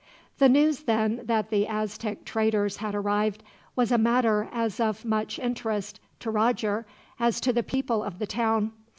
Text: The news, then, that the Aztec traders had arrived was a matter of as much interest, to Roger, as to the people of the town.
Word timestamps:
The 0.39 0.49
news, 0.49 0.85
then, 0.85 1.21
that 1.25 1.51
the 1.51 1.67
Aztec 1.67 2.25
traders 2.25 2.77
had 2.77 2.95
arrived 2.95 3.43
was 3.75 3.91
a 3.91 3.99
matter 3.99 4.49
of 4.51 4.79
as 4.81 5.05
much 5.05 5.37
interest, 5.37 5.99
to 6.21 6.31
Roger, 6.31 6.87
as 7.19 7.39
to 7.41 7.53
the 7.53 7.61
people 7.61 8.01
of 8.03 8.17
the 8.17 8.25
town. 8.25 8.71